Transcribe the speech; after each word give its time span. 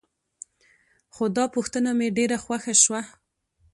خو 1.13 1.23
دا 1.37 1.45
پوښتنه 1.55 1.89
مې 1.97 2.07
ډېره 2.17 2.37
خوښه 2.43 2.73
شوه. 2.83 3.01